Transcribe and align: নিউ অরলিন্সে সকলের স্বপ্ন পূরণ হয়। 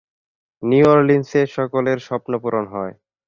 নিউ 0.63 0.85
অরলিন্সে 0.89 1.41
সকলের 1.55 1.97
স্বপ্ন 1.99 2.31
পূরণ 2.43 2.65
হয়। 2.67 2.93